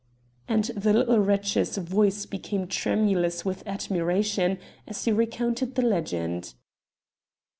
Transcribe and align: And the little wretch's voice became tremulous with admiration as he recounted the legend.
And 0.47 0.63
the 0.75 0.93
little 0.93 1.19
wretch's 1.19 1.77
voice 1.77 2.25
became 2.25 2.65
tremulous 2.65 3.45
with 3.45 3.61
admiration 3.67 4.57
as 4.87 5.05
he 5.05 5.11
recounted 5.11 5.75
the 5.75 5.83
legend. 5.83 6.55